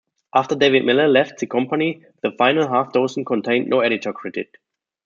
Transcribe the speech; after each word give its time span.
After 0.33 0.55
David 0.55 0.83
Miller 0.83 1.07
left 1.07 1.37
the 1.37 1.45
company, 1.45 2.03
the 2.23 2.31
final 2.31 2.67
half-dozen 2.67 3.23
contained 3.23 3.67
no 3.67 3.81
editor 3.81 4.11
credit. 4.11 4.49